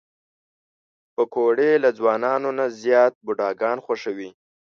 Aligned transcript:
پکورې 1.15 1.71
له 1.83 1.89
ځوانانو 1.97 2.49
نه 2.59 2.65
زیات 2.83 3.13
بوډاګان 3.25 3.77
خوښوي 3.85 4.29